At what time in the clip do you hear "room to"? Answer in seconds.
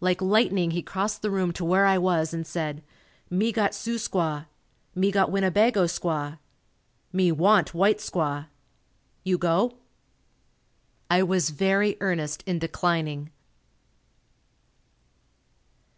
1.30-1.64